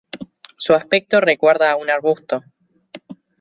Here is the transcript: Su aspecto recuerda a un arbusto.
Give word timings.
Su 0.57 0.73
aspecto 0.73 1.21
recuerda 1.21 1.69
a 1.69 1.75
un 1.75 1.91
arbusto. 1.91 2.41